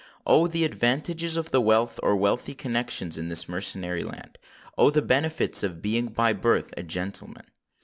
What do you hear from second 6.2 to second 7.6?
birth a gentleman!